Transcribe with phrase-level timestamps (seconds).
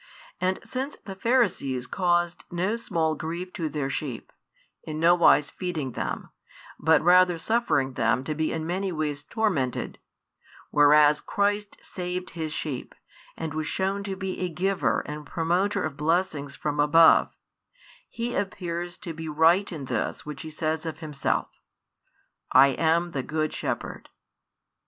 [0.39, 4.33] And since the Pharisees caused no small grief to their sheep,
[4.81, 6.29] in no wise feeding them,
[6.79, 9.99] but rather suffering them to be in many ways tormented,
[10.71, 12.95] whereas Christ saved His sheep
[13.37, 17.31] and was shown to be a giver and promoter of blessings from above,
[18.09, 21.47] He appears to be right in this which He says of Himself:
[22.51, 24.09] I am the Good Shepherd.